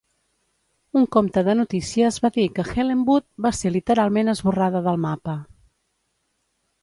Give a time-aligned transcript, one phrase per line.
[0.99, 5.37] Un compte de notícies va dir que Helenwood va ser literalment esborrada del mapa.